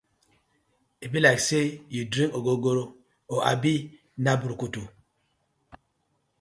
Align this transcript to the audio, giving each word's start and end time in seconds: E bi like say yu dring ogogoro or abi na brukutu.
E 1.03 1.05
bi 1.11 1.19
like 1.25 1.41
say 1.47 1.65
yu 1.93 2.01
dring 2.11 2.33
ogogoro 2.37 2.83
or 3.33 3.39
abi 3.51 3.73
na 4.23 4.31
brukutu. 4.41 4.81